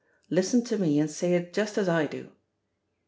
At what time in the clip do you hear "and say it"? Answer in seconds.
0.97-1.53